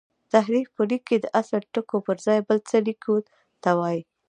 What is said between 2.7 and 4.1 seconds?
لیکلو ته وايي.